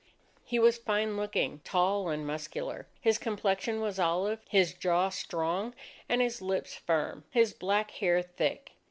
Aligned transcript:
He 0.43 0.57
was 0.57 0.79
fine 0.79 1.15
looking, 1.15 1.59
tall, 1.63 2.09
and 2.09 2.25
muscular. 2.25 2.87
His 2.99 3.19
complexion 3.19 3.79
was 3.81 3.99
olive, 3.99 4.39
his 4.49 4.73
jaw 4.73 5.09
strong, 5.09 5.75
and 6.09 6.23
his 6.23 6.41
lips 6.41 6.73
firm, 6.73 7.25
his 7.29 7.53
black 7.53 7.91
hair 7.91 8.23
thick. 8.23 8.71